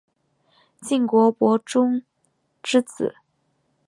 [0.81, 2.01] 晋国伯宗
[2.63, 3.13] 之子。